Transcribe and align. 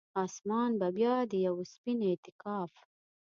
اسمان 0.25 0.71
به 0.79 0.87
بیا 0.97 1.15
د 1.31 1.33
یوه 1.45 1.63
سپین 1.73 1.99
اعتکاف، 2.09 2.73